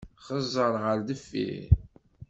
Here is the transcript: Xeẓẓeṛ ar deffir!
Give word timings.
Xeẓẓeṛ 0.25 0.73
ar 0.91 0.99
deffir! 1.07 1.67